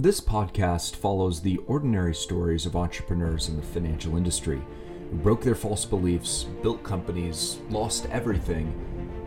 This 0.00 0.20
podcast 0.20 0.94
follows 0.94 1.40
the 1.40 1.56
ordinary 1.66 2.14
stories 2.14 2.66
of 2.66 2.76
entrepreneurs 2.76 3.48
in 3.48 3.56
the 3.56 3.62
financial 3.64 4.16
industry 4.16 4.62
who 5.10 5.16
broke 5.16 5.42
their 5.42 5.56
false 5.56 5.84
beliefs, 5.84 6.44
built 6.62 6.84
companies, 6.84 7.58
lost 7.68 8.06
everything, 8.06 8.72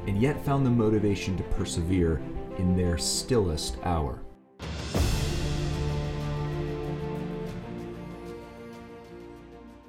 and 0.07 0.21
yet 0.21 0.46
found 0.46 0.65
the 0.65 0.70
motivation 0.70 1.36
to 1.36 1.44
persevere 1.44 2.21
in 2.57 2.73
their 2.78 2.97
stillest 2.97 3.79
hour. 3.84 4.21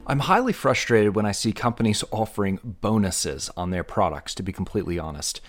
I'm 0.04 0.18
highly 0.18 0.52
frustrated 0.52 1.14
when 1.14 1.26
I 1.26 1.30
see 1.30 1.52
companies 1.52 2.02
offering 2.10 2.58
bonuses 2.64 3.50
on 3.56 3.70
their 3.70 3.84
products, 3.84 4.34
to 4.34 4.42
be 4.42 4.50
completely 4.50 4.98
honest. 4.98 5.40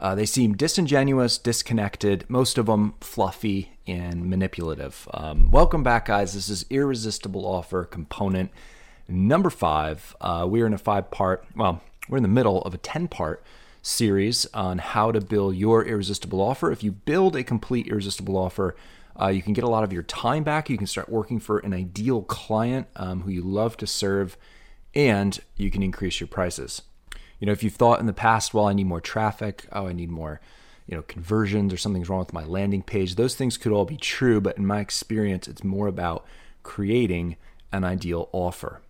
Uh, 0.00 0.14
they 0.14 0.24
seem 0.24 0.56
disingenuous, 0.56 1.36
disconnected, 1.36 2.24
most 2.26 2.56
of 2.56 2.64
them 2.64 2.94
fluffy 3.02 3.72
and 3.86 4.30
manipulative. 4.30 5.06
Um, 5.12 5.50
welcome 5.50 5.82
back, 5.82 6.06
guys. 6.06 6.32
This 6.32 6.48
is 6.48 6.64
Irresistible 6.70 7.44
Offer 7.44 7.84
component 7.84 8.50
number 9.06 9.50
five. 9.50 10.16
Uh, 10.18 10.46
we're 10.48 10.66
in 10.66 10.72
a 10.72 10.78
five 10.78 11.10
part, 11.10 11.44
well, 11.54 11.82
we're 12.08 12.16
in 12.16 12.22
the 12.22 12.30
middle 12.30 12.62
of 12.62 12.72
a 12.72 12.78
10 12.78 13.08
part 13.08 13.42
series 13.82 14.46
on 14.54 14.78
how 14.78 15.12
to 15.12 15.20
build 15.20 15.54
your 15.56 15.84
irresistible 15.84 16.40
offer. 16.40 16.72
If 16.72 16.82
you 16.82 16.92
build 16.92 17.36
a 17.36 17.44
complete 17.44 17.86
irresistible 17.86 18.38
offer, 18.38 18.74
uh, 19.20 19.28
you 19.28 19.42
can 19.42 19.52
get 19.52 19.64
a 19.64 19.68
lot 19.68 19.84
of 19.84 19.92
your 19.92 20.02
time 20.02 20.44
back. 20.44 20.70
You 20.70 20.78
can 20.78 20.86
start 20.86 21.10
working 21.10 21.38
for 21.38 21.58
an 21.58 21.74
ideal 21.74 22.22
client 22.22 22.86
um, 22.96 23.20
who 23.22 23.30
you 23.30 23.42
love 23.42 23.76
to 23.76 23.86
serve, 23.86 24.38
and 24.94 25.38
you 25.56 25.70
can 25.70 25.82
increase 25.82 26.20
your 26.20 26.26
prices. 26.26 26.80
You 27.40 27.46
know, 27.46 27.52
if 27.52 27.62
you've 27.62 27.74
thought 27.74 28.00
in 28.00 28.06
the 28.06 28.12
past, 28.12 28.54
well, 28.54 28.68
I 28.68 28.74
need 28.74 28.86
more 28.86 29.00
traffic, 29.00 29.66
oh, 29.72 29.86
I 29.86 29.92
need 29.92 30.10
more, 30.10 30.40
you 30.86 30.94
know, 30.94 31.02
conversions 31.02 31.72
or 31.72 31.78
something's 31.78 32.08
wrong 32.08 32.20
with 32.20 32.34
my 32.34 32.44
landing 32.44 32.82
page, 32.82 33.16
those 33.16 33.34
things 33.34 33.56
could 33.56 33.72
all 33.72 33.86
be 33.86 33.96
true. 33.96 34.40
But 34.40 34.58
in 34.58 34.66
my 34.66 34.80
experience, 34.80 35.48
it's 35.48 35.64
more 35.64 35.88
about 35.88 36.24
creating 36.62 37.36
an 37.72 37.82
ideal 37.82 38.28
offer. 38.32 38.82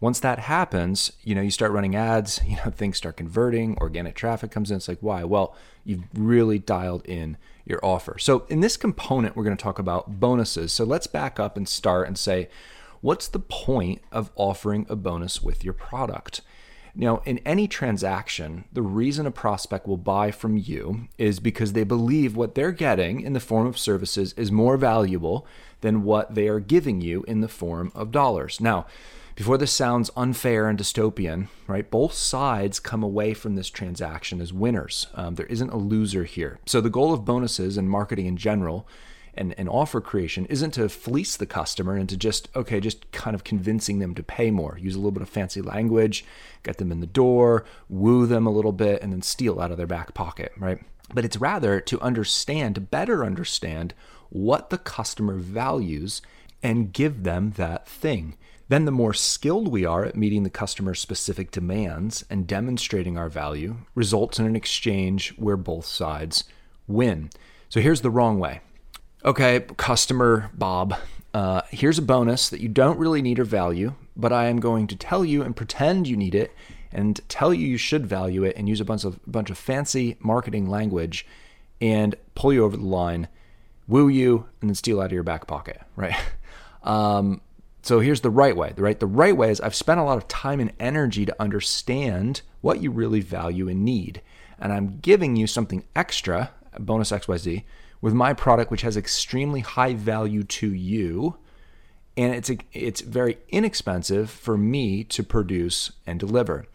Once 0.00 0.18
that 0.18 0.40
happens, 0.40 1.12
you 1.22 1.32
know, 1.32 1.40
you 1.40 1.50
start 1.50 1.70
running 1.70 1.94
ads, 1.94 2.40
you 2.46 2.56
know, 2.56 2.70
things 2.70 2.96
start 2.96 3.16
converting, 3.16 3.76
organic 3.78 4.16
traffic 4.16 4.50
comes 4.50 4.70
in. 4.70 4.78
It's 4.78 4.88
like, 4.88 4.98
why? 5.00 5.22
Well, 5.22 5.54
you've 5.84 6.04
really 6.14 6.58
dialed 6.58 7.04
in 7.04 7.36
your 7.64 7.78
offer. 7.84 8.18
So 8.18 8.44
in 8.48 8.60
this 8.60 8.76
component, 8.76 9.36
we're 9.36 9.44
going 9.44 9.56
to 9.56 9.62
talk 9.62 9.78
about 9.78 10.18
bonuses. 10.18 10.72
So 10.72 10.84
let's 10.84 11.06
back 11.06 11.38
up 11.38 11.56
and 11.56 11.68
start 11.68 12.08
and 12.08 12.18
say, 12.18 12.48
what's 13.00 13.28
the 13.28 13.38
point 13.38 14.02
of 14.10 14.30
offering 14.34 14.86
a 14.88 14.96
bonus 14.96 15.42
with 15.42 15.62
your 15.62 15.74
product? 15.74 16.40
Now, 16.94 17.22
in 17.24 17.38
any 17.38 17.66
transaction, 17.68 18.64
the 18.72 18.82
reason 18.82 19.26
a 19.26 19.30
prospect 19.30 19.86
will 19.86 19.96
buy 19.96 20.30
from 20.30 20.58
you 20.58 21.08
is 21.16 21.40
because 21.40 21.72
they 21.72 21.84
believe 21.84 22.36
what 22.36 22.54
they're 22.54 22.72
getting 22.72 23.22
in 23.22 23.32
the 23.32 23.40
form 23.40 23.66
of 23.66 23.78
services 23.78 24.34
is 24.34 24.52
more 24.52 24.76
valuable 24.76 25.46
than 25.80 26.04
what 26.04 26.34
they 26.34 26.48
are 26.48 26.60
giving 26.60 27.00
you 27.00 27.24
in 27.24 27.40
the 27.40 27.48
form 27.48 27.92
of 27.94 28.10
dollars. 28.10 28.60
Now, 28.60 28.86
before 29.34 29.56
this 29.56 29.72
sounds 29.72 30.10
unfair 30.16 30.68
and 30.68 30.78
dystopian, 30.78 31.48
right? 31.66 31.90
Both 31.90 32.12
sides 32.12 32.78
come 32.78 33.02
away 33.02 33.32
from 33.32 33.54
this 33.54 33.70
transaction 33.70 34.42
as 34.42 34.52
winners. 34.52 35.06
Um, 35.14 35.36
there 35.36 35.46
isn't 35.46 35.70
a 35.70 35.78
loser 35.78 36.24
here. 36.24 36.58
So 36.66 36.82
the 36.82 36.90
goal 36.90 37.14
of 37.14 37.24
bonuses 37.24 37.78
and 37.78 37.88
marketing 37.88 38.26
in 38.26 38.36
general 38.36 38.86
and, 39.34 39.54
and 39.58 39.68
offer 39.68 40.00
creation 40.00 40.46
isn't 40.46 40.72
to 40.72 40.88
fleece 40.88 41.36
the 41.36 41.46
customer 41.46 41.96
and 41.96 42.08
to 42.08 42.16
just, 42.16 42.48
okay, 42.54 42.80
just 42.80 43.10
kind 43.12 43.34
of 43.34 43.44
convincing 43.44 43.98
them 43.98 44.14
to 44.14 44.22
pay 44.22 44.50
more. 44.50 44.78
Use 44.78 44.94
a 44.94 44.98
little 44.98 45.10
bit 45.10 45.22
of 45.22 45.28
fancy 45.28 45.62
language, 45.62 46.24
get 46.62 46.78
them 46.78 46.92
in 46.92 47.00
the 47.00 47.06
door, 47.06 47.64
woo 47.88 48.26
them 48.26 48.46
a 48.46 48.52
little 48.52 48.72
bit, 48.72 49.02
and 49.02 49.12
then 49.12 49.22
steal 49.22 49.60
out 49.60 49.70
of 49.70 49.76
their 49.76 49.86
back 49.86 50.14
pocket, 50.14 50.52
right? 50.58 50.78
But 51.14 51.24
it's 51.24 51.36
rather 51.36 51.80
to 51.80 52.00
understand, 52.00 52.90
better 52.90 53.24
understand 53.24 53.94
what 54.28 54.70
the 54.70 54.78
customer 54.78 55.36
values 55.36 56.22
and 56.62 56.92
give 56.92 57.22
them 57.22 57.52
that 57.56 57.86
thing. 57.86 58.36
Then, 58.68 58.84
the 58.86 58.90
more 58.90 59.12
skilled 59.12 59.68
we 59.68 59.84
are 59.84 60.04
at 60.04 60.16
meeting 60.16 60.44
the 60.44 60.50
customer's 60.50 61.00
specific 61.00 61.50
demands 61.50 62.24
and 62.30 62.46
demonstrating 62.46 63.18
our 63.18 63.28
value, 63.28 63.78
results 63.94 64.38
in 64.38 64.46
an 64.46 64.56
exchange 64.56 65.34
where 65.36 65.58
both 65.58 65.84
sides 65.84 66.44
win. 66.86 67.28
So, 67.68 67.80
here's 67.80 68.00
the 68.00 68.10
wrong 68.10 68.38
way 68.38 68.60
okay, 69.24 69.60
customer 69.76 70.50
Bob, 70.54 70.94
uh, 71.34 71.62
here's 71.70 71.98
a 71.98 72.02
bonus 72.02 72.48
that 72.48 72.60
you 72.60 72.68
don't 72.68 72.98
really 72.98 73.22
need 73.22 73.38
or 73.38 73.44
value, 73.44 73.94
but 74.16 74.32
I 74.32 74.46
am 74.46 74.60
going 74.60 74.86
to 74.88 74.96
tell 74.96 75.24
you 75.24 75.42
and 75.42 75.56
pretend 75.56 76.06
you 76.06 76.16
need 76.16 76.34
it 76.34 76.52
and 76.90 77.20
tell 77.28 77.54
you 77.54 77.66
you 77.66 77.78
should 77.78 78.06
value 78.06 78.44
it 78.44 78.56
and 78.56 78.68
use 78.68 78.80
a 78.80 78.84
bunch 78.84 79.04
of 79.04 79.18
bunch 79.26 79.48
of 79.50 79.56
fancy 79.56 80.16
marketing 80.20 80.68
language 80.68 81.26
and 81.80 82.14
pull 82.34 82.52
you 82.52 82.64
over 82.64 82.76
the 82.76 82.84
line, 82.84 83.28
woo 83.88 84.08
you, 84.08 84.46
and 84.60 84.68
then 84.68 84.74
steal 84.74 85.00
out 85.00 85.06
of 85.06 85.12
your 85.12 85.22
back 85.22 85.46
pocket, 85.46 85.80
right? 85.96 86.16
Um, 86.82 87.40
so 87.82 88.00
here's 88.00 88.20
the 88.20 88.30
right 88.30 88.56
way. 88.56 88.74
Right 88.76 88.98
the 88.98 89.06
right 89.06 89.36
way 89.36 89.50
is 89.50 89.60
I've 89.60 89.74
spent 89.74 90.00
a 90.00 90.04
lot 90.04 90.18
of 90.18 90.28
time 90.28 90.60
and 90.60 90.72
energy 90.78 91.24
to 91.26 91.42
understand 91.42 92.42
what 92.60 92.82
you 92.82 92.90
really 92.90 93.20
value 93.20 93.68
and 93.68 93.84
need, 93.84 94.20
and 94.58 94.72
I'm 94.72 94.98
giving 94.98 95.36
you 95.36 95.46
something 95.46 95.84
extra, 95.96 96.50
bonus 96.78 97.10
XYZ, 97.10 97.64
with 98.02 98.12
my 98.12 98.34
product, 98.34 98.70
which 98.70 98.82
has 98.82 98.96
extremely 98.96 99.60
high 99.60 99.94
value 99.94 100.42
to 100.42 100.74
you, 100.74 101.38
and 102.14 102.34
it's 102.34 102.50
it's 102.72 103.00
very 103.00 103.38
inexpensive 103.48 104.30
for 104.30 104.58
me 104.58 105.02
to 105.04 105.22
produce 105.22 105.92
and 106.06 106.20
deliver. 106.20 106.66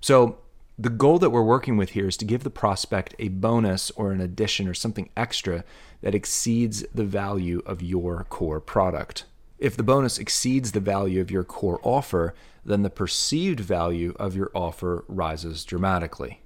So 0.00 0.38
the 0.78 0.90
goal 0.90 1.18
that 1.18 1.30
we're 1.30 1.42
working 1.42 1.76
with 1.76 1.90
here 1.90 2.06
is 2.06 2.16
to 2.18 2.24
give 2.24 2.44
the 2.44 2.50
prospect 2.50 3.14
a 3.18 3.28
bonus 3.28 3.90
or 3.92 4.12
an 4.12 4.20
addition 4.20 4.68
or 4.68 4.74
something 4.74 5.08
extra 5.16 5.64
that 6.02 6.14
exceeds 6.14 6.84
the 6.94 7.04
value 7.04 7.62
of 7.64 7.82
your 7.82 8.24
core 8.24 8.60
product. 8.60 9.24
If 9.58 9.76
the 9.76 9.82
bonus 9.82 10.18
exceeds 10.18 10.72
the 10.72 10.80
value 10.80 11.20
of 11.20 11.30
your 11.30 11.44
core 11.44 11.80
offer, 11.82 12.34
then 12.64 12.82
the 12.82 12.90
perceived 12.90 13.60
value 13.60 14.14
of 14.18 14.36
your 14.36 14.50
offer 14.54 15.04
rises 15.08 15.64
dramatically. 15.64 16.40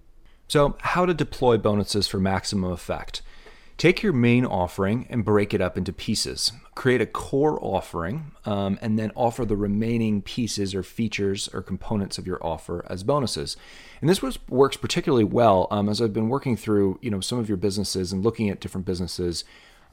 So, 0.47 0.77
how 0.81 1.05
to 1.07 1.15
deploy 1.15 1.57
bonuses 1.59 2.07
for 2.07 2.19
maximum 2.19 2.71
effect? 2.71 3.23
Take 3.79 4.03
your 4.03 4.13
main 4.13 4.45
offering 4.45 5.07
and 5.09 5.25
break 5.25 5.55
it 5.55 5.61
up 5.61 5.79
into 5.79 5.93
pieces. 5.93 6.51
Create 6.75 7.01
a 7.01 7.07
core 7.07 7.61
offering 7.63 8.33
um, 8.45 8.77
and 8.83 8.99
then 8.99 9.13
offer 9.15 9.45
the 9.45 9.57
remaining 9.57 10.21
pieces 10.21 10.75
or 10.75 10.83
features 10.83 11.49
or 11.55 11.63
components 11.63 12.19
of 12.19 12.27
your 12.27 12.45
offer 12.45 12.85
as 12.91 13.05
bonuses. 13.05 13.57
And 14.01 14.11
this 14.11 14.21
was, 14.21 14.41
works 14.49 14.77
particularly 14.77 15.23
well 15.23 15.69
um, 15.71 15.89
as 15.89 16.03
I've 16.03 16.13
been 16.13 16.29
working 16.29 16.57
through 16.57 16.99
you 17.03 17.11
know 17.11 17.21
some 17.21 17.39
of 17.39 17.49
your 17.49 17.57
businesses 17.57 18.13
and 18.13 18.25
looking 18.25 18.51
at 18.51 18.59
different 18.59 18.85
businesses 18.85 19.45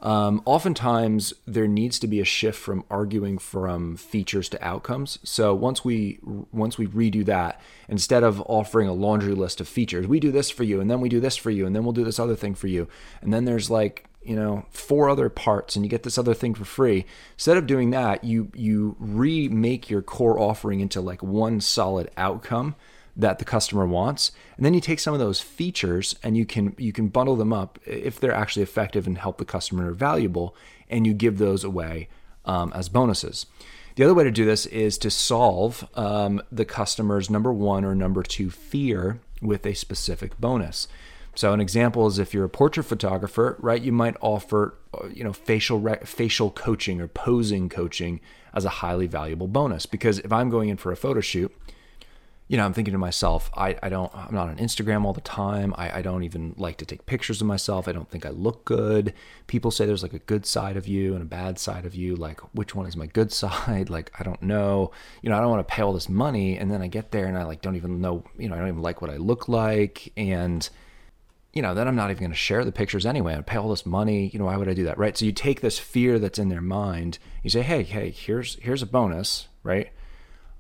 um, 0.05 0.43
oftentimes, 0.45 1.33
there 1.47 1.67
needs 1.67 1.97
to 1.97 2.05
be 2.05 2.19
a 2.19 2.25
shift 2.25 2.59
from 2.59 2.85
arguing 2.91 3.39
from 3.39 3.97
features 3.97 4.47
to 4.49 4.63
outcomes. 4.63 5.17
So 5.23 5.55
once 5.55 5.83
we 5.83 6.19
once 6.51 6.77
we 6.77 6.85
redo 6.85 7.25
that, 7.25 7.59
instead 7.89 8.21
of 8.21 8.39
offering 8.41 8.87
a 8.87 8.93
laundry 8.93 9.33
list 9.33 9.59
of 9.59 9.67
features, 9.67 10.05
we 10.05 10.19
do 10.19 10.31
this 10.31 10.51
for 10.51 10.63
you, 10.63 10.79
and 10.79 10.91
then 10.91 11.01
we 11.01 11.09
do 11.09 11.19
this 11.19 11.35
for 11.35 11.49
you, 11.49 11.65
and 11.65 11.75
then 11.75 11.83
we'll 11.83 11.91
do 11.91 12.03
this 12.03 12.19
other 12.19 12.35
thing 12.35 12.53
for 12.53 12.67
you, 12.67 12.87
and 13.23 13.33
then 13.33 13.45
there's 13.45 13.71
like 13.71 14.05
you 14.21 14.35
know 14.35 14.67
four 14.69 15.09
other 15.09 15.27
parts, 15.27 15.75
and 15.75 15.83
you 15.83 15.89
get 15.89 16.03
this 16.03 16.19
other 16.19 16.35
thing 16.35 16.53
for 16.53 16.65
free. 16.65 17.07
Instead 17.33 17.57
of 17.57 17.65
doing 17.65 17.89
that, 17.89 18.23
you 18.23 18.51
you 18.53 18.95
remake 18.99 19.89
your 19.89 20.03
core 20.03 20.39
offering 20.39 20.81
into 20.81 21.01
like 21.01 21.23
one 21.23 21.59
solid 21.59 22.11
outcome 22.15 22.75
that 23.15 23.39
the 23.39 23.45
customer 23.45 23.85
wants. 23.85 24.31
And 24.57 24.65
then 24.65 24.73
you 24.73 24.81
take 24.81 24.99
some 24.99 25.13
of 25.13 25.19
those 25.19 25.39
features 25.39 26.15
and 26.21 26.35
you 26.35 26.45
can 26.45 26.75
you 26.77 26.91
can 26.91 27.07
bundle 27.07 27.35
them 27.35 27.53
up 27.53 27.79
if 27.85 28.19
they're 28.19 28.33
actually 28.33 28.63
effective 28.63 29.07
and 29.07 29.17
help 29.17 29.37
the 29.37 29.45
customer 29.45 29.91
valuable 29.91 30.55
and 30.89 31.07
you 31.07 31.13
give 31.13 31.37
those 31.37 31.63
away 31.63 32.09
um, 32.45 32.71
as 32.75 32.89
bonuses. 32.89 33.45
The 33.95 34.03
other 34.03 34.13
way 34.13 34.25
to 34.25 34.31
do 34.31 34.45
this 34.45 34.65
is 34.65 34.97
to 34.99 35.09
solve 35.09 35.87
um, 35.95 36.41
the 36.51 36.65
customer's 36.65 37.29
number 37.29 37.53
one 37.53 37.85
or 37.85 37.95
number 37.95 38.23
two 38.23 38.49
fear 38.49 39.21
with 39.41 39.65
a 39.65 39.73
specific 39.73 40.37
bonus. 40.39 40.87
So 41.33 41.53
an 41.53 41.61
example 41.61 42.07
is 42.07 42.19
if 42.19 42.33
you're 42.33 42.45
a 42.45 42.49
portrait 42.49 42.83
photographer 42.83 43.55
right 43.59 43.81
you 43.81 43.91
might 43.91 44.17
offer 44.19 44.75
uh, 44.93 45.07
you 45.07 45.23
know 45.23 45.33
facial 45.33 45.79
re- 45.79 45.99
facial 46.03 46.51
coaching 46.51 46.99
or 46.99 47.07
posing 47.07 47.69
coaching 47.69 48.19
as 48.53 48.65
a 48.65 48.69
highly 48.69 49.07
valuable 49.07 49.47
bonus. 49.47 49.85
Because 49.85 50.19
if 50.19 50.33
i'm 50.33 50.49
going 50.49 50.67
in 50.67 50.77
for 50.77 50.91
a 50.91 50.97
photo 50.97 51.21
shoot 51.21 51.55
you 52.47 52.57
know, 52.57 52.65
I'm 52.65 52.73
thinking 52.73 52.91
to 52.91 52.99
myself, 52.99 53.49
I, 53.55 53.75
I 53.81 53.89
don't, 53.89 54.13
I'm 54.15 54.35
not 54.35 54.49
on 54.49 54.57
Instagram 54.57 55.03
all 55.03 55.13
the 55.13 55.21
time. 55.21 55.73
I, 55.77 55.99
I 55.99 56.01
don't 56.03 56.21
even 56.21 56.53
like 56.57 56.77
to 56.77 56.85
take 56.85 57.07
pictures 57.07 57.41
of 57.41 57.47
myself. 57.47 57.87
I 57.87 57.91
don't 57.91 58.09
think 58.09 58.23
I 58.23 58.29
look 58.29 58.65
good. 58.65 59.15
People 59.47 59.71
say 59.71 59.87
there's 59.87 60.03
like 60.03 60.13
a 60.13 60.19
good 60.19 60.45
side 60.45 60.77
of 60.77 60.87
you 60.87 61.13
and 61.13 61.23
a 61.23 61.25
bad 61.25 61.57
side 61.57 61.87
of 61.87 61.95
you. 61.95 62.15
Like, 62.15 62.39
which 62.53 62.75
one 62.75 62.85
is 62.85 62.95
my 62.95 63.07
good 63.07 63.31
side? 63.31 63.89
Like, 63.89 64.11
I 64.19 64.23
don't 64.23 64.43
know. 64.43 64.91
You 65.23 65.29
know, 65.31 65.37
I 65.37 65.39
don't 65.39 65.49
want 65.49 65.67
to 65.67 65.73
pay 65.73 65.81
all 65.81 65.93
this 65.93 66.07
money. 66.07 66.57
And 66.57 66.69
then 66.69 66.83
I 66.83 66.87
get 66.87 67.11
there 67.11 67.25
and 67.25 67.35
I 67.35 67.43
like 67.43 67.61
don't 67.61 67.77
even 67.77 67.99
know, 67.99 68.23
you 68.37 68.47
know, 68.47 68.55
I 68.55 68.59
don't 68.59 68.67
even 68.67 68.83
like 68.83 69.01
what 69.01 69.09
I 69.09 69.17
look 69.17 69.47
like. 69.47 70.13
And, 70.15 70.69
you 71.51 71.63
know, 71.63 71.73
then 71.73 71.87
I'm 71.87 71.95
not 71.95 72.11
even 72.11 72.19
going 72.19 72.31
to 72.31 72.37
share 72.37 72.63
the 72.63 72.71
pictures 72.71 73.07
anyway. 73.07 73.35
I 73.35 73.41
pay 73.41 73.57
all 73.57 73.69
this 73.69 73.87
money. 73.87 74.29
You 74.31 74.37
know, 74.37 74.45
why 74.45 74.57
would 74.57 74.69
I 74.69 74.75
do 74.75 74.83
that? 74.83 74.99
Right. 74.99 75.17
So 75.17 75.25
you 75.25 75.31
take 75.31 75.61
this 75.61 75.79
fear 75.79 76.19
that's 76.19 76.37
in 76.37 76.49
their 76.49 76.61
mind, 76.61 77.17
you 77.41 77.49
say, 77.49 77.63
hey, 77.63 77.81
hey, 77.81 78.11
here's, 78.11 78.59
here's 78.61 78.83
a 78.83 78.85
bonus, 78.85 79.47
right? 79.63 79.89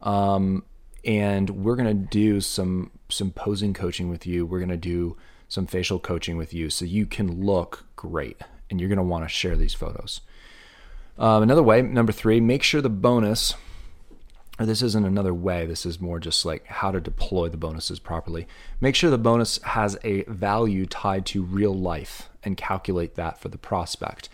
Um, 0.01 0.63
and 1.05 1.49
we're 1.51 1.75
going 1.75 1.87
to 1.87 1.93
do 1.93 2.41
some 2.41 2.91
some 3.09 3.31
posing 3.31 3.73
coaching 3.73 4.09
with 4.09 4.25
you. 4.25 4.45
We're 4.45 4.59
going 4.59 4.69
to 4.69 4.77
do 4.77 5.15
some 5.47 5.67
facial 5.67 5.99
coaching 5.99 6.37
with 6.37 6.53
you 6.53 6.69
so 6.69 6.85
you 6.85 7.05
can 7.05 7.45
look 7.45 7.85
great 7.95 8.41
and 8.69 8.79
you're 8.79 8.89
going 8.89 8.97
to 8.97 9.03
want 9.03 9.23
to 9.23 9.29
share 9.29 9.55
these 9.55 9.75
photos. 9.75 10.21
Um, 11.17 11.43
another 11.43 11.63
way, 11.63 11.81
number 11.81 12.11
three, 12.11 12.41
make 12.41 12.63
sure 12.63 12.81
the 12.81 12.89
bonus, 12.89 13.53
or 14.59 14.65
this 14.65 14.81
isn't 14.81 15.05
another 15.05 15.33
way, 15.33 15.65
this 15.65 15.85
is 15.85 16.01
more 16.01 16.19
just 16.19 16.45
like 16.45 16.65
how 16.65 16.91
to 16.91 16.99
deploy 16.99 17.47
the 17.47 17.57
bonuses 17.57 17.99
properly. 17.99 18.47
Make 18.81 18.95
sure 18.95 19.09
the 19.09 19.17
bonus 19.17 19.61
has 19.63 19.97
a 20.03 20.23
value 20.23 20.85
tied 20.87 21.25
to 21.27 21.43
real 21.43 21.73
life 21.73 22.29
and 22.43 22.57
calculate 22.57 23.15
that 23.15 23.39
for 23.39 23.49
the 23.49 23.57
prospect. 23.57 24.27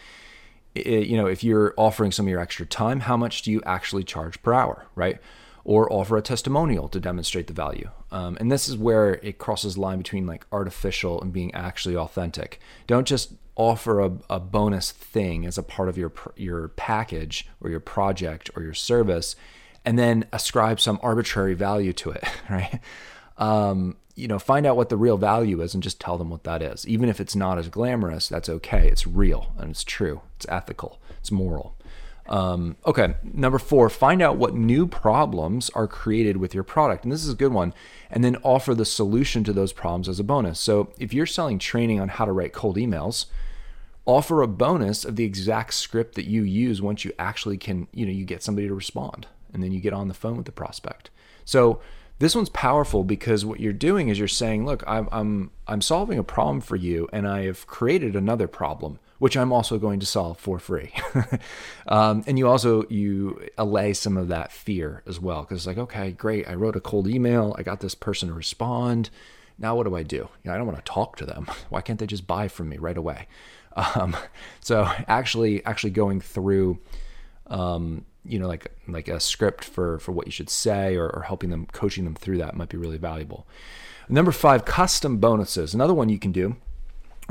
It, 0.73 1.07
you 1.07 1.17
know, 1.17 1.27
if 1.27 1.43
you're 1.43 1.73
offering 1.77 2.13
some 2.13 2.25
of 2.25 2.29
your 2.29 2.39
extra 2.39 2.65
time, 2.65 3.01
how 3.01 3.17
much 3.17 3.41
do 3.41 3.51
you 3.51 3.61
actually 3.65 4.05
charge 4.05 4.41
per 4.41 4.53
hour, 4.53 4.87
right? 4.95 5.19
Or 5.63 5.91
offer 5.91 6.17
a 6.17 6.21
testimonial 6.21 6.89
to 6.89 6.99
demonstrate 6.99 7.47
the 7.47 7.53
value. 7.53 7.89
Um, 8.11 8.37
and 8.39 8.51
this 8.51 8.67
is 8.67 8.77
where 8.77 9.15
it 9.21 9.37
crosses 9.37 9.75
the 9.75 9.81
line 9.81 9.99
between 9.99 10.25
like 10.25 10.45
artificial 10.51 11.21
and 11.21 11.31
being 11.31 11.53
actually 11.53 11.95
authentic. 11.95 12.59
Don't 12.87 13.07
just 13.07 13.33
offer 13.55 13.99
a, 13.99 14.11
a 14.29 14.39
bonus 14.39 14.91
thing 14.91 15.45
as 15.45 15.57
a 15.57 15.63
part 15.63 15.89
of 15.89 15.97
your 15.97 16.11
your 16.35 16.69
package 16.69 17.47
or 17.61 17.69
your 17.69 17.79
project 17.79 18.49
or 18.55 18.63
your 18.63 18.73
service, 18.73 19.35
and 19.85 19.99
then 19.99 20.25
ascribe 20.33 20.79
some 20.79 20.99
arbitrary 21.03 21.53
value 21.53 21.93
to 21.93 22.11
it, 22.11 22.23
right? 22.49 22.79
Um, 23.37 23.97
you 24.15 24.27
know, 24.27 24.39
find 24.39 24.65
out 24.65 24.75
what 24.75 24.89
the 24.89 24.97
real 24.97 25.17
value 25.17 25.61
is 25.61 25.73
and 25.73 25.81
just 25.81 25.99
tell 25.99 26.17
them 26.17 26.29
what 26.29 26.43
that 26.43 26.61
is. 26.61 26.87
Even 26.87 27.09
if 27.09 27.19
it's 27.19 27.35
not 27.35 27.57
as 27.57 27.69
glamorous, 27.69 28.27
that's 28.27 28.49
okay. 28.49 28.87
It's 28.87 29.07
real 29.07 29.53
and 29.57 29.71
it's 29.71 29.83
true. 29.83 30.21
It's 30.35 30.45
ethical. 30.49 30.99
It's 31.19 31.31
moral. 31.31 31.75
Um, 32.27 32.77
okay, 32.85 33.15
number 33.23 33.59
four, 33.59 33.89
find 33.89 34.21
out 34.21 34.37
what 34.37 34.55
new 34.55 34.87
problems 34.87 35.69
are 35.71 35.87
created 35.87 36.37
with 36.37 36.53
your 36.53 36.63
product. 36.63 37.03
And 37.03 37.11
this 37.11 37.23
is 37.23 37.33
a 37.33 37.35
good 37.35 37.51
one. 37.51 37.73
And 38.09 38.23
then 38.23 38.37
offer 38.43 38.73
the 38.73 38.85
solution 38.85 39.43
to 39.45 39.53
those 39.53 39.73
problems 39.73 40.07
as 40.07 40.19
a 40.19 40.23
bonus. 40.23 40.59
So 40.59 40.93
if 40.99 41.13
you're 41.13 41.25
selling 41.25 41.59
training 41.59 41.99
on 41.99 42.09
how 42.09 42.25
to 42.25 42.31
write 42.31 42.53
cold 42.53 42.77
emails, 42.77 43.25
offer 44.05 44.41
a 44.41 44.47
bonus 44.47 45.05
of 45.05 45.15
the 45.15 45.25
exact 45.25 45.73
script 45.73 46.15
that 46.15 46.25
you 46.25 46.43
use 46.43 46.81
once 46.81 47.05
you 47.05 47.11
actually 47.19 47.57
can, 47.57 47.87
you 47.93 48.05
know, 48.05 48.11
you 48.11 48.25
get 48.25 48.43
somebody 48.43 48.67
to 48.67 48.73
respond 48.73 49.27
and 49.53 49.61
then 49.61 49.71
you 49.71 49.79
get 49.79 49.93
on 49.93 50.07
the 50.07 50.13
phone 50.13 50.37
with 50.37 50.45
the 50.45 50.51
prospect. 50.51 51.09
So 51.43 51.81
this 52.21 52.35
one's 52.35 52.49
powerful 52.49 53.03
because 53.03 53.43
what 53.43 53.59
you're 53.59 53.73
doing 53.73 54.09
is 54.09 54.19
you're 54.19 54.27
saying, 54.27 54.63
look, 54.63 54.83
I'm, 54.85 55.09
I'm, 55.11 55.51
I'm 55.67 55.81
solving 55.81 56.19
a 56.19 56.23
problem 56.23 56.61
for 56.61 56.75
you 56.75 57.09
and 57.11 57.27
I 57.27 57.45
have 57.45 57.65
created 57.65 58.15
another 58.15 58.47
problem 58.47 58.99
which 59.17 59.37
I'm 59.37 59.53
also 59.53 59.77
going 59.77 59.99
to 59.99 60.05
solve 60.07 60.39
for 60.39 60.57
free. 60.57 60.91
um, 61.87 62.23
and 62.25 62.39
you 62.39 62.47
also 62.47 62.87
you 62.89 63.49
allay 63.55 63.93
some 63.93 64.17
of 64.17 64.29
that 64.29 64.51
fear 64.51 65.03
as 65.05 65.19
well 65.19 65.41
because 65.41 65.59
it's 65.59 65.67
like, 65.67 65.77
okay, 65.77 66.11
great, 66.11 66.49
I 66.49 66.55
wrote 66.55 66.75
a 66.75 66.79
cold 66.79 67.07
email, 67.07 67.55
I 67.55 67.61
got 67.61 67.81
this 67.81 67.93
person 67.93 68.29
to 68.29 68.33
respond. 68.33 69.11
Now 69.59 69.75
what 69.75 69.85
do 69.85 69.95
I 69.95 70.01
do? 70.01 70.15
You 70.15 70.29
know, 70.45 70.53
I 70.53 70.57
don't 70.57 70.65
want 70.65 70.83
to 70.83 70.91
talk 70.91 71.17
to 71.17 71.27
them. 71.27 71.45
Why 71.69 71.81
can't 71.81 71.99
they 71.99 72.07
just 72.07 72.25
buy 72.25 72.47
from 72.47 72.69
me 72.69 72.77
right 72.77 72.97
away? 72.97 73.27
Um, 73.73 74.17
so 74.59 74.83
actually, 75.07 75.63
actually 75.65 75.91
going 75.91 76.19
through, 76.19 76.79
um, 77.47 78.03
you 78.23 78.39
know, 78.39 78.47
like 78.47 78.71
like 78.87 79.07
a 79.07 79.19
script 79.19 79.63
for 79.63 79.99
for 79.99 80.11
what 80.11 80.25
you 80.25 80.31
should 80.31 80.49
say, 80.49 80.95
or, 80.95 81.09
or 81.09 81.23
helping 81.23 81.49
them, 81.49 81.67
coaching 81.71 82.05
them 82.05 82.15
through 82.15 82.37
that 82.37 82.55
might 82.55 82.69
be 82.69 82.77
really 82.77 82.97
valuable. 82.97 83.47
Number 84.09 84.31
five, 84.31 84.65
custom 84.65 85.17
bonuses. 85.17 85.73
Another 85.73 85.93
one 85.93 86.09
you 86.09 86.19
can 86.19 86.31
do 86.31 86.55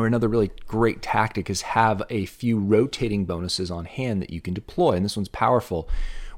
or 0.00 0.06
another 0.06 0.28
really 0.28 0.50
great 0.66 1.02
tactic 1.02 1.50
is 1.50 1.62
have 1.62 2.02
a 2.10 2.26
few 2.26 2.58
rotating 2.58 3.24
bonuses 3.24 3.70
on 3.70 3.84
hand 3.84 4.22
that 4.22 4.30
you 4.30 4.40
can 4.40 4.54
deploy. 4.54 4.92
And 4.92 5.04
this 5.04 5.16
one's 5.16 5.28
powerful. 5.28 5.88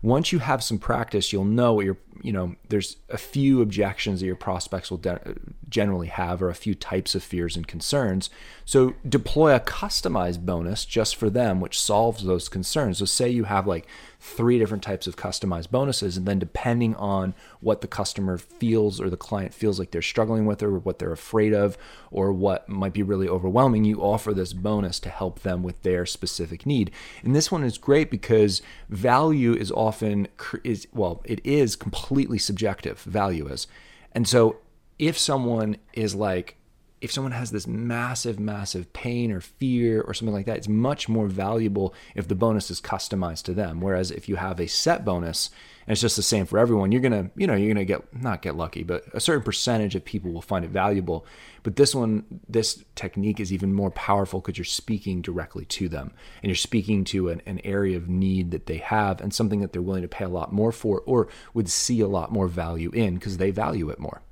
Once 0.02 0.32
you 0.32 0.40
have 0.40 0.62
some 0.62 0.78
practice, 0.78 1.32
you'll 1.32 1.44
know 1.44 1.72
what 1.72 1.84
you're 1.84 1.98
you 2.22 2.32
know, 2.32 2.54
there's 2.68 2.96
a 3.08 3.18
few 3.18 3.60
objections 3.60 4.20
that 4.20 4.26
your 4.26 4.36
prospects 4.36 4.90
will 4.90 4.98
de- 4.98 5.36
generally 5.68 6.06
have, 6.06 6.42
or 6.42 6.50
a 6.50 6.54
few 6.54 6.74
types 6.74 7.14
of 7.14 7.22
fears 7.22 7.56
and 7.56 7.66
concerns. 7.66 8.30
So 8.64 8.94
deploy 9.08 9.54
a 9.54 9.60
customized 9.60 10.44
bonus 10.44 10.84
just 10.84 11.16
for 11.16 11.28
them, 11.28 11.60
which 11.60 11.80
solves 11.80 12.24
those 12.24 12.48
concerns. 12.48 12.98
So 12.98 13.06
say 13.06 13.28
you 13.28 13.44
have 13.44 13.66
like 13.66 13.86
three 14.20 14.56
different 14.58 14.84
types 14.84 15.08
of 15.08 15.16
customized 15.16 15.70
bonuses, 15.70 16.16
and 16.16 16.26
then 16.26 16.38
depending 16.38 16.94
on 16.94 17.34
what 17.60 17.80
the 17.80 17.88
customer 17.88 18.38
feels 18.38 19.00
or 19.00 19.10
the 19.10 19.16
client 19.16 19.52
feels 19.52 19.80
like 19.80 19.90
they're 19.90 20.00
struggling 20.00 20.46
with, 20.46 20.62
or 20.62 20.78
what 20.78 21.00
they're 21.00 21.12
afraid 21.12 21.52
of, 21.52 21.76
or 22.12 22.32
what 22.32 22.68
might 22.68 22.92
be 22.92 23.02
really 23.02 23.28
overwhelming, 23.28 23.84
you 23.84 24.00
offer 24.00 24.32
this 24.32 24.52
bonus 24.52 25.00
to 25.00 25.08
help 25.08 25.40
them 25.40 25.64
with 25.64 25.82
their 25.82 26.06
specific 26.06 26.66
need. 26.66 26.92
And 27.24 27.34
this 27.34 27.50
one 27.50 27.64
is 27.64 27.78
great 27.78 28.10
because 28.10 28.62
value 28.88 29.54
is 29.54 29.72
often 29.72 29.91
is 30.64 30.86
well, 30.92 31.22
it 31.24 31.40
is 31.44 31.76
completely 31.76 32.38
subjective 32.38 33.00
value 33.00 33.46
is. 33.46 33.66
And 34.12 34.26
so 34.26 34.58
if 34.98 35.18
someone 35.18 35.76
is 35.92 36.14
like, 36.14 36.56
if 37.02 37.10
someone 37.10 37.32
has 37.32 37.50
this 37.50 37.66
massive, 37.66 38.38
massive 38.38 38.92
pain 38.92 39.32
or 39.32 39.40
fear 39.40 40.00
or 40.02 40.14
something 40.14 40.32
like 40.32 40.46
that, 40.46 40.56
it's 40.56 40.68
much 40.68 41.08
more 41.08 41.26
valuable 41.26 41.92
if 42.14 42.28
the 42.28 42.36
bonus 42.36 42.70
is 42.70 42.80
customized 42.80 43.42
to 43.42 43.52
them. 43.52 43.80
Whereas 43.80 44.12
if 44.12 44.28
you 44.28 44.36
have 44.36 44.60
a 44.60 44.68
set 44.68 45.04
bonus 45.04 45.50
and 45.84 45.92
it's 45.92 46.00
just 46.00 46.14
the 46.14 46.22
same 46.22 46.46
for 46.46 46.60
everyone, 46.60 46.92
you're 46.92 47.00
gonna, 47.00 47.28
you 47.34 47.48
know, 47.48 47.56
you're 47.56 47.74
gonna 47.74 47.84
get 47.84 48.22
not 48.22 48.40
get 48.40 48.54
lucky, 48.54 48.84
but 48.84 49.04
a 49.14 49.20
certain 49.20 49.42
percentage 49.42 49.96
of 49.96 50.04
people 50.04 50.30
will 50.30 50.42
find 50.42 50.64
it 50.64 50.70
valuable. 50.70 51.26
But 51.64 51.74
this 51.74 51.92
one, 51.92 52.24
this 52.48 52.84
technique 52.94 53.40
is 53.40 53.52
even 53.52 53.74
more 53.74 53.90
powerful 53.90 54.40
because 54.40 54.56
you're 54.56 54.64
speaking 54.64 55.22
directly 55.22 55.64
to 55.64 55.88
them 55.88 56.12
and 56.40 56.50
you're 56.50 56.54
speaking 56.54 57.02
to 57.06 57.30
an, 57.30 57.42
an 57.46 57.60
area 57.64 57.96
of 57.96 58.08
need 58.08 58.52
that 58.52 58.66
they 58.66 58.78
have 58.78 59.20
and 59.20 59.34
something 59.34 59.60
that 59.60 59.72
they're 59.72 59.82
willing 59.82 60.02
to 60.02 60.08
pay 60.08 60.24
a 60.24 60.28
lot 60.28 60.52
more 60.52 60.70
for 60.70 61.02
or 61.04 61.26
would 61.52 61.68
see 61.68 61.98
a 61.98 62.06
lot 62.06 62.30
more 62.30 62.46
value 62.46 62.90
in 62.90 63.14
because 63.14 63.38
they 63.38 63.50
value 63.50 63.90
it 63.90 63.98
more. 63.98 64.22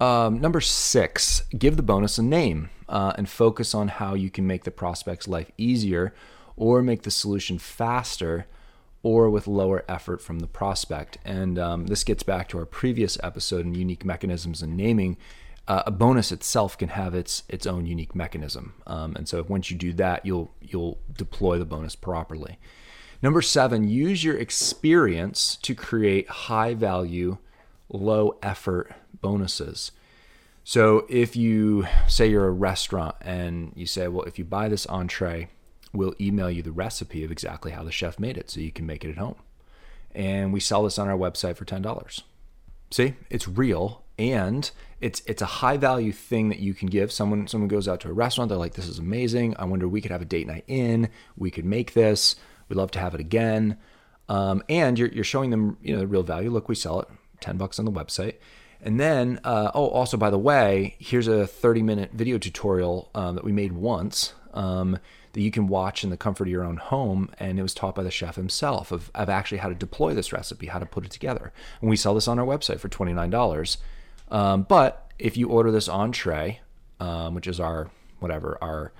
Um, 0.00 0.40
number 0.40 0.60
six, 0.60 1.42
give 1.56 1.76
the 1.76 1.82
bonus 1.82 2.18
a 2.18 2.22
name 2.22 2.70
uh, 2.88 3.12
and 3.16 3.28
focus 3.28 3.74
on 3.74 3.88
how 3.88 4.14
you 4.14 4.30
can 4.30 4.46
make 4.46 4.64
the 4.64 4.70
prospect's 4.70 5.28
life 5.28 5.50
easier 5.56 6.14
or 6.56 6.82
make 6.82 7.02
the 7.02 7.10
solution 7.10 7.58
faster 7.58 8.46
or 9.02 9.30
with 9.30 9.46
lower 9.46 9.84
effort 9.88 10.20
from 10.20 10.40
the 10.40 10.46
prospect. 10.46 11.18
And 11.24 11.58
um, 11.58 11.86
this 11.86 12.04
gets 12.04 12.22
back 12.22 12.48
to 12.48 12.58
our 12.58 12.64
previous 12.64 13.18
episode 13.22 13.66
in 13.66 13.74
unique 13.74 14.04
mechanisms 14.04 14.62
and 14.62 14.76
naming 14.76 15.16
uh, 15.66 15.82
a 15.86 15.90
bonus 15.90 16.30
itself 16.30 16.76
can 16.76 16.90
have 16.90 17.14
its 17.14 17.42
its 17.48 17.66
own 17.66 17.86
unique 17.86 18.14
mechanism. 18.14 18.74
Um, 18.86 19.16
and 19.16 19.26
so 19.28 19.42
once 19.48 19.70
you 19.70 19.76
do 19.76 19.92
that, 19.94 20.26
you'll 20.26 20.50
you'll 20.60 20.98
deploy 21.16 21.58
the 21.58 21.64
bonus 21.64 21.96
properly. 21.96 22.58
Number 23.22 23.40
seven, 23.40 23.88
use 23.88 24.22
your 24.22 24.36
experience 24.36 25.56
to 25.62 25.74
create 25.74 26.28
high 26.28 26.74
value, 26.74 27.38
low 27.88 28.36
effort 28.42 28.94
bonuses. 29.20 29.92
So 30.64 31.06
if 31.10 31.36
you 31.36 31.86
say 32.08 32.28
you're 32.28 32.48
a 32.48 32.52
restaurant 32.52 33.16
and 33.20 33.72
you 33.76 33.86
say, 33.86 34.08
well, 34.08 34.24
if 34.24 34.38
you 34.38 34.44
buy 34.44 34.68
this 34.68 34.86
entree, 34.86 35.48
we'll 35.92 36.14
email 36.20 36.50
you 36.50 36.62
the 36.62 36.72
recipe 36.72 37.22
of 37.22 37.30
exactly 37.30 37.72
how 37.72 37.84
the 37.84 37.92
chef 37.92 38.18
made 38.18 38.38
it 38.38 38.50
so 38.50 38.60
you 38.60 38.72
can 38.72 38.86
make 38.86 39.04
it 39.04 39.10
at 39.10 39.18
home. 39.18 39.36
And 40.14 40.52
we 40.52 40.60
sell 40.60 40.84
this 40.84 40.98
on 40.98 41.08
our 41.08 41.18
website 41.18 41.56
for 41.56 41.64
$10. 41.64 42.22
See, 42.90 43.14
it's 43.28 43.46
real 43.46 44.04
and 44.18 44.70
it's 45.00 45.20
it's 45.26 45.42
a 45.42 45.46
high 45.46 45.76
value 45.76 46.12
thing 46.12 46.48
that 46.48 46.60
you 46.60 46.72
can 46.72 46.88
give. 46.88 47.10
Someone 47.10 47.48
someone 47.48 47.68
goes 47.68 47.88
out 47.88 48.00
to 48.00 48.08
a 48.08 48.12
restaurant 48.12 48.48
they're 48.48 48.58
like 48.58 48.74
this 48.74 48.86
is 48.86 48.98
amazing. 48.98 49.54
I 49.58 49.64
wonder 49.64 49.88
we 49.88 50.00
could 50.00 50.12
have 50.12 50.22
a 50.22 50.26
date 50.26 50.46
night 50.46 50.64
in. 50.66 51.08
We 51.36 51.50
could 51.50 51.64
make 51.64 51.94
this. 51.94 52.36
We'd 52.68 52.76
love 52.76 52.92
to 52.92 53.00
have 53.00 53.14
it 53.14 53.20
again. 53.20 53.76
Um, 54.28 54.62
and 54.68 54.98
you're, 54.98 55.08
you're 55.08 55.24
showing 55.24 55.50
them 55.50 55.76
you 55.82 55.92
know 55.94 56.00
the 56.00 56.06
real 56.06 56.22
value. 56.22 56.50
Look 56.50 56.68
we 56.68 56.74
sell 56.74 57.00
it 57.00 57.08
10 57.40 57.56
bucks 57.56 57.78
on 57.78 57.84
the 57.84 57.92
website 57.92 58.36
and 58.84 59.00
then 59.00 59.40
uh, 59.42 59.72
oh 59.74 59.88
also 59.88 60.16
by 60.16 60.30
the 60.30 60.38
way 60.38 60.94
here's 61.00 61.26
a 61.26 61.46
30 61.46 61.82
minute 61.82 62.10
video 62.12 62.38
tutorial 62.38 63.10
um, 63.14 63.34
that 63.34 63.42
we 63.42 63.50
made 63.50 63.72
once 63.72 64.34
um, 64.52 64.98
that 65.34 65.42
you 65.42 65.50
can 65.50 65.66
watch 65.66 66.02
in 66.02 66.10
the 66.10 66.16
comfort 66.16 66.44
of 66.44 66.52
your 66.52 66.64
own 66.64 66.78
home. 66.78 67.28
And 67.38 67.58
it 67.58 67.62
was 67.62 67.74
taught 67.74 67.94
by 67.94 68.02
the 68.02 68.10
chef 68.10 68.36
himself 68.36 68.90
of, 68.90 69.10
of 69.14 69.28
actually 69.28 69.58
how 69.58 69.68
to 69.68 69.74
deploy 69.74 70.14
this 70.14 70.32
recipe, 70.32 70.66
how 70.66 70.78
to 70.78 70.86
put 70.86 71.04
it 71.04 71.10
together. 71.10 71.52
And 71.80 71.90
we 71.90 71.96
sell 71.96 72.14
this 72.14 72.28
on 72.28 72.38
our 72.38 72.46
website 72.46 72.80
for 72.80 72.88
$29. 72.88 73.76
Um, 74.30 74.62
but 74.62 75.12
if 75.18 75.36
you 75.36 75.48
order 75.48 75.70
this 75.70 75.88
entree, 75.88 76.60
um, 77.00 77.34
which 77.34 77.46
is 77.46 77.60
our 77.60 77.90
whatever 78.20 78.56
our 78.62 78.92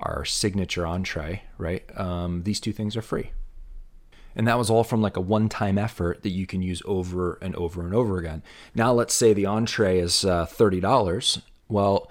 our 0.00 0.24
signature 0.24 0.86
entree, 0.86 1.42
right? 1.56 1.82
Um, 1.98 2.44
these 2.44 2.60
two 2.60 2.72
things 2.72 2.96
are 2.96 3.02
free. 3.02 3.32
And 4.36 4.46
that 4.46 4.58
was 4.58 4.70
all 4.70 4.84
from 4.84 5.02
like 5.02 5.16
a 5.16 5.20
one 5.20 5.48
time 5.48 5.78
effort 5.78 6.22
that 6.22 6.30
you 6.30 6.46
can 6.46 6.62
use 6.62 6.82
over 6.84 7.38
and 7.42 7.54
over 7.56 7.84
and 7.84 7.94
over 7.94 8.18
again. 8.18 8.42
Now, 8.74 8.92
let's 8.92 9.14
say 9.14 9.32
the 9.32 9.46
entree 9.46 9.98
is 9.98 10.24
uh, 10.24 10.46
$30. 10.46 11.42
Well, 11.68 12.10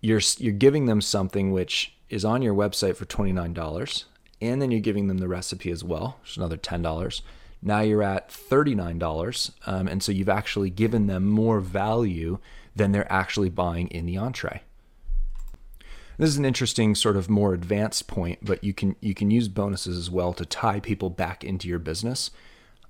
you're, 0.00 0.20
you're 0.38 0.52
giving 0.52 0.86
them 0.86 1.00
something 1.00 1.52
which 1.52 1.94
is 2.08 2.24
on 2.24 2.42
your 2.42 2.54
website 2.54 2.96
for 2.96 3.06
$29. 3.06 4.04
And 4.40 4.60
then 4.60 4.70
you're 4.70 4.80
giving 4.80 5.08
them 5.08 5.18
the 5.18 5.28
recipe 5.28 5.70
as 5.70 5.84
well, 5.84 6.18
which 6.20 6.32
is 6.32 6.36
another 6.36 6.56
$10. 6.56 7.22
Now 7.62 7.80
you're 7.80 8.02
at 8.02 8.28
$39. 8.28 9.52
Um, 9.66 9.88
and 9.88 10.02
so 10.02 10.12
you've 10.12 10.28
actually 10.28 10.70
given 10.70 11.06
them 11.06 11.26
more 11.26 11.60
value 11.60 12.38
than 12.74 12.92
they're 12.92 13.10
actually 13.12 13.50
buying 13.50 13.88
in 13.88 14.06
the 14.06 14.16
entree. 14.16 14.62
This 16.18 16.28
is 16.28 16.36
an 16.36 16.44
interesting 16.44 16.94
sort 16.94 17.16
of 17.16 17.30
more 17.30 17.54
advanced 17.54 18.06
point, 18.06 18.40
but 18.42 18.62
you 18.62 18.72
can 18.74 18.96
you 19.00 19.14
can 19.14 19.30
use 19.30 19.48
bonuses 19.48 19.96
as 19.96 20.10
well 20.10 20.32
to 20.34 20.44
tie 20.44 20.80
people 20.80 21.10
back 21.10 21.44
into 21.44 21.68
your 21.68 21.78
business. 21.78 22.30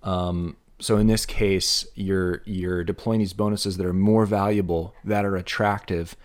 Um, 0.03 0.57
so 0.81 0.97
in 0.97 1.07
this 1.07 1.25
case, 1.25 1.87
you're 1.95 2.43
you're 2.45 2.85
deploying 2.85 3.21
these 3.21 3.33
bonuses 3.33 3.77
that 3.77 3.87
are 3.87 3.93
more 3.93 4.27
valuable, 4.27 4.95
that 5.05 5.25
are 5.25 5.37
attractive, 5.37 6.17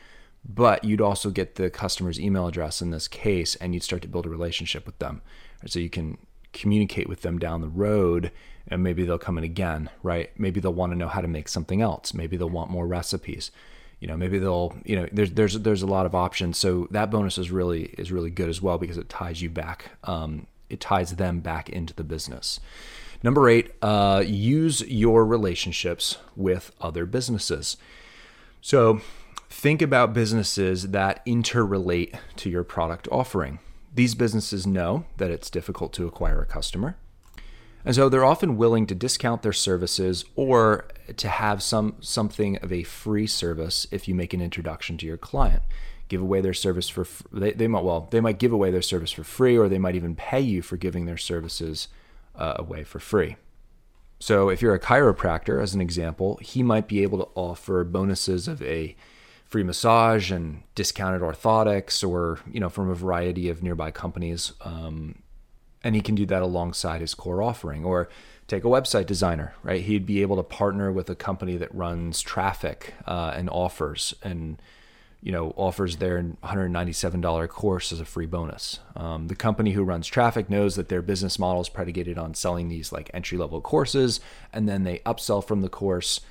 but 0.44 0.84
you'd 0.84 1.02
also 1.02 1.30
get 1.30 1.56
the 1.56 1.70
customer's 1.70 2.20
email 2.20 2.48
address 2.48 2.82
in 2.82 2.92
this 2.92 3.08
case, 3.08 3.56
and 3.56 3.74
you'd 3.74 3.84
start 3.84 4.02
to 4.02 4.08
build 4.08 4.26
a 4.26 4.30
relationship 4.30 4.86
with 4.86 4.98
them. 5.00 5.22
So 5.66 5.80
you 5.80 5.90
can 5.90 6.18
communicate 6.54 7.08
with 7.08 7.22
them 7.22 7.38
down 7.38 7.62
the 7.62 7.68
road 7.68 8.32
and 8.68 8.84
maybe 8.84 9.06
they'll 9.06 9.18
come 9.18 9.38
in 9.38 9.44
again, 9.44 9.90
right? 10.04 10.30
Maybe 10.38 10.60
they'll 10.60 10.74
want 10.74 10.92
to 10.92 10.98
know 10.98 11.08
how 11.08 11.22
to 11.22 11.28
make 11.28 11.48
something 11.48 11.82
else. 11.82 12.14
Maybe 12.14 12.36
they'll 12.36 12.50
want 12.50 12.72
more 12.72 12.88
recipes. 12.88 13.52
You 14.00 14.08
know, 14.08 14.18
maybe 14.18 14.38
they'll, 14.38 14.76
you 14.86 14.96
know, 14.96 15.08
there's 15.12 15.32
there's 15.32 15.60
there's 15.60 15.82
a 15.82 15.88
lot 15.88 16.06
of 16.06 16.14
options. 16.14 16.58
So 16.58 16.88
that 16.92 17.10
bonus 17.10 17.38
is 17.38 17.50
really 17.52 17.84
is 17.98 18.12
really 18.12 18.30
good 18.30 18.50
as 18.50 18.62
well 18.62 18.78
because 18.78 18.98
it 18.98 19.10
ties 19.10 19.42
you 19.42 19.50
back. 19.50 19.92
Um, 20.04 20.48
it 20.70 20.80
ties 20.80 21.16
them 21.16 21.40
back 21.40 21.70
into 21.70 21.94
the 21.94 22.04
business. 22.04 22.60
Number 23.24 23.50
eight, 23.50 23.72
uh, 23.82 24.24
use 24.26 24.82
your 24.82 25.26
relationships 25.26 26.18
with 26.36 26.72
other 26.80 27.06
businesses. 27.06 27.78
So 28.62 29.02
think 29.50 29.82
about 29.82 30.14
businesses 30.14 30.90
that 30.90 31.26
interrelate 31.26 32.18
to 32.36 32.50
your 32.50 32.64
product 32.64 33.08
offering. 33.12 33.60
These 33.96 34.14
businesses 34.14 34.68
know 34.68 35.06
that 35.18 35.32
it's 35.32 35.50
difficult 35.50 35.94
to 35.94 36.06
acquire 36.06 36.42
a 36.42 36.46
customer. 36.46 36.98
And 37.88 37.96
so 37.96 38.10
they're 38.10 38.26
often 38.26 38.58
willing 38.58 38.86
to 38.88 38.96
discount 38.96 39.44
their 39.44 39.54
services 39.54 40.26
or 40.36 40.90
to 41.16 41.30
have 41.30 41.64
some 41.64 41.96
something 42.02 42.58
of 42.58 42.74
a 42.74 42.84
free 42.84 43.28
service 43.28 43.88
if 43.92 44.10
you 44.10 44.14
make 44.14 44.34
an 44.34 44.42
introduction 44.42 44.98
to 44.98 45.06
your 45.06 45.16
client. 45.16 45.64
Give 46.10 46.22
away 46.22 46.42
their 46.42 46.54
service 46.54 46.90
for 46.90 47.08
they, 47.32 47.54
they 47.54 47.70
might 47.70 47.86
well 47.86 48.10
they 48.12 48.20
might 48.20 48.40
give 48.40 48.52
away 48.52 48.72
their 48.72 48.82
service 48.82 49.12
for 49.12 49.24
free 49.24 49.58
or 49.58 49.70
they 49.70 49.78
might 49.78 49.96
even 49.96 50.16
pay 50.16 50.42
you 50.42 50.62
for 50.62 50.76
giving 50.76 51.06
their 51.06 51.16
services 51.16 51.88
uh, 52.36 52.56
away 52.58 52.84
for 52.84 53.00
free. 53.00 53.38
So 54.20 54.50
if 54.50 54.62
you're 54.62 54.76
a 54.76 54.80
chiropractor, 54.82 55.64
as 55.64 55.74
an 55.74 55.80
example, 55.80 56.40
he 56.42 56.64
might 56.64 56.90
be 56.90 57.04
able 57.04 57.20
to 57.20 57.30
offer 57.36 57.86
bonuses 57.86 58.50
of 58.50 58.62
a 58.64 58.98
free 59.46 59.64
massage 59.64 60.30
and 60.30 60.64
discounted 60.76 61.22
orthotics, 61.22 62.06
or 62.06 62.40
you 62.52 62.60
know 62.60 62.68
from 62.68 62.90
a 62.90 62.96
variety 62.96 63.48
of 63.48 63.64
nearby 63.64 63.92
companies, 63.92 64.52
um, 64.60 65.20
and 65.88 65.96
he 65.96 66.02
can 66.02 66.16
do 66.16 66.26
that 66.26 66.42
alongside 66.42 67.00
his 67.00 67.14
core 67.14 67.42
offering. 67.42 67.86
Or 67.86 68.10
take 68.46 68.66
a 68.66 68.68
website 68.68 69.06
designer, 69.06 69.54
right? 69.64 69.82
He'd 69.82 70.06
be 70.06 70.22
able 70.22 70.36
to 70.36 70.44
partner 70.44 70.92
with 70.92 71.10
a 71.10 71.16
company 71.16 71.56
that 71.56 71.74
runs 71.74 72.22
traffic 72.22 72.94
uh, 73.06 73.34
and 73.34 73.50
offers 73.50 74.14
and 74.22 74.62
you 75.24 75.32
know, 75.32 75.54
offers 75.56 75.96
their 75.96 76.22
$197 76.44 77.48
course 77.50 77.92
as 77.94 78.00
a 78.02 78.06
free 78.06 78.26
bonus. 78.26 78.80
Um, 78.98 79.30
the 79.30 79.36
company 79.36 79.72
who 79.72 79.84
runs 79.84 80.08
traffic 80.08 80.50
knows 80.50 80.76
that 80.76 80.90
their 80.90 81.02
business 81.02 81.40
model 81.40 81.62
is 81.62 81.70
predicated 81.70 82.18
on 82.18 82.34
selling 82.36 82.68
these 82.68 82.92
like 82.92 83.10
entry 83.14 83.38
level 83.38 83.60
courses, 83.60 84.20
and 84.54 84.70
then 84.70 84.84
they 84.84 85.00
upsell 85.00 85.44
from 85.44 85.62
the 85.62 85.70
course. 85.70 86.22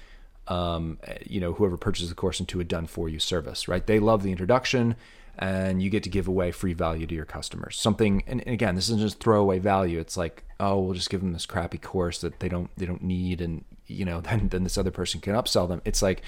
Um, 0.49 0.99
you 1.25 1.41
know, 1.41 1.55
whoever 1.55 1.77
purchases 1.77 2.11
the 2.11 2.15
course 2.15 2.39
into 2.39 2.61
a 2.61 2.65
done 2.65 2.87
for 2.87 3.09
you 3.09 3.19
service, 3.19 3.67
right? 3.67 3.85
They 3.85 3.99
love 3.99 4.23
the 4.23 4.31
introduction, 4.31 4.95
and 5.39 5.83
you 5.83 5.91
get 5.91 6.03
to 6.03 6.09
give 6.09 6.29
away 6.29 6.51
free 6.51 6.73
value 6.73 7.07
to 7.07 7.15
your 7.15 7.25
customers. 7.25 7.79
Something, 7.79 8.23
and, 8.27 8.43
again, 8.47 8.75
this 8.75 8.89
isn't 8.89 9.01
just 9.01 9.21
throwaway 9.21 9.59
value. 9.59 9.99
It's 9.99 10.17
like, 10.17 10.45
oh, 10.59 10.81
we'll 10.81 10.95
just 10.95 11.11
give 11.11 11.21
them 11.21 11.33
this 11.33 11.47
crappy 11.47 11.79
course 11.79 12.21
that 12.21 12.41
they 12.41 12.49
don't 12.49 12.71
they 12.77 12.87
don't 12.87 13.03
need, 13.03 13.41
and 13.41 13.65
you 13.87 14.05
know, 14.05 14.21
then 14.23 14.49
then 14.49 14.65
this 14.65 14.79
other 14.79 14.91
person 14.91 15.21
can 15.21 15.35
upsell 15.35 15.69
them. 15.69 15.83
It's 15.85 16.03
like 16.03 16.23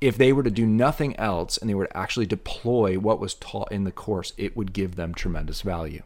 if 0.00 0.18
they 0.18 0.32
were 0.32 0.42
to 0.42 0.50
do 0.50 0.66
nothing 0.66 1.16
else 1.16 1.56
and 1.56 1.68
they 1.68 1.74
were 1.74 1.86
to 1.86 1.96
actually 1.96 2.26
deploy 2.26 2.98
what 2.98 3.20
was 3.20 3.34
taught 3.34 3.70
in 3.72 3.84
the 3.84 3.92
course, 3.92 4.32
it 4.36 4.56
would 4.56 4.72
give 4.72 4.96
them 4.96 5.14
tremendous 5.14 5.62
value. 5.62 6.02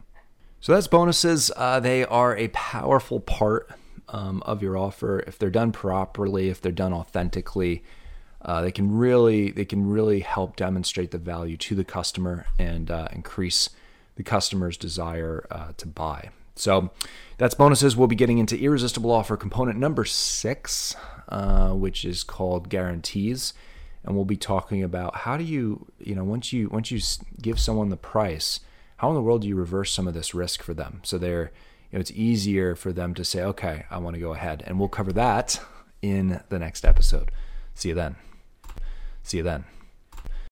So 0.61 0.73
that's 0.73 0.87
bonuses. 0.87 1.51
Uh, 1.55 1.79
they 1.79 2.05
are 2.05 2.35
a 2.35 2.49
powerful 2.49 3.19
part 3.19 3.69
um, 4.09 4.43
of 4.45 4.61
your 4.61 4.77
offer 4.77 5.19
if 5.25 5.37
they're 5.37 5.49
done 5.49 5.71
properly, 5.71 6.49
if 6.49 6.61
they're 6.61 6.71
done 6.71 6.93
authentically. 6.93 7.83
Uh, 8.41 8.61
they 8.61 8.71
can 8.71 8.97
really 8.97 9.51
they 9.51 9.65
can 9.65 9.89
really 9.89 10.21
help 10.21 10.55
demonstrate 10.55 11.11
the 11.11 11.17
value 11.17 11.57
to 11.57 11.75
the 11.75 11.83
customer 11.83 12.45
and 12.57 12.89
uh, 12.89 13.07
increase 13.11 13.69
the 14.15 14.23
customer's 14.23 14.77
desire 14.77 15.45
uh, 15.51 15.71
to 15.77 15.87
buy. 15.87 16.29
So 16.55 16.91
that's 17.37 17.55
bonuses. 17.55 17.95
We'll 17.95 18.07
be 18.07 18.15
getting 18.15 18.37
into 18.37 18.57
irresistible 18.57 19.11
offer 19.11 19.37
component 19.37 19.79
number 19.79 20.03
six, 20.05 20.95
uh, 21.29 21.71
which 21.71 22.03
is 22.03 22.23
called 22.23 22.69
guarantees. 22.69 23.53
And 24.03 24.15
we'll 24.15 24.25
be 24.25 24.37
talking 24.37 24.83
about 24.83 25.17
how 25.17 25.35
do 25.37 25.43
you 25.43 25.87
you 25.99 26.15
know 26.15 26.23
once 26.23 26.53
you 26.53 26.69
once 26.69 26.91
you 26.91 26.99
give 27.41 27.59
someone 27.59 27.89
the 27.89 27.97
price 27.97 28.61
how 28.99 29.07
in 29.07 29.15
the 29.15 29.21
world 29.21 29.43
do 29.43 29.47
you 29.47 29.55
reverse 29.55 29.93
some 29.93 30.09
of 30.09 30.13
this 30.13 30.33
risk 30.33 30.61
for 30.61 30.73
them? 30.73 30.99
So 31.03 31.17
they're 31.17 31.51
you 31.91 31.97
know 31.97 32.01
it's 32.01 32.11
easier 32.11 32.75
for 32.75 32.91
them 32.93 33.13
to 33.15 33.25
say 33.25 33.41
okay 33.41 33.85
i 33.89 33.97
want 33.97 34.15
to 34.15 34.19
go 34.19 34.33
ahead. 34.33 34.63
And 34.65 34.79
we'll 34.79 34.89
cover 34.89 35.13
that 35.13 35.61
in 36.01 36.41
the 36.49 36.59
next 36.59 36.85
episode. 36.85 37.31
See 37.75 37.89
you 37.89 37.95
then 37.95 38.28
see 39.29 39.37
you 39.37 39.43
then 39.43 39.63